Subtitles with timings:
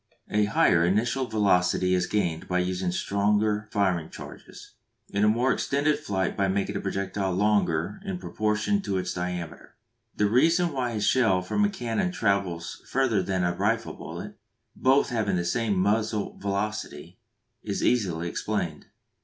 [0.31, 4.71] A higher initial velocity is gained by using stronger firing charges,
[5.13, 9.75] and a more extended flight by making the projectile longer in proportion to its diameter.
[10.15, 14.35] The reason why a shell from a cannon travels further than a rifle bullet,
[14.75, 17.19] both having the same muzzle velocity,
[17.61, 18.87] is easily explained.